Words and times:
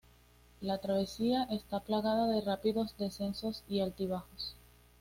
La 0.61 0.79
travesía 0.79 1.43
está 1.51 1.79
plagada 1.79 2.25
de 2.27 2.41
rápidos 2.41 2.97
descensos 2.97 3.61
y 3.69 3.81
altibajos. 3.81 4.55